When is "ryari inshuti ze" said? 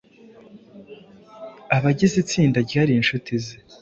2.67-3.55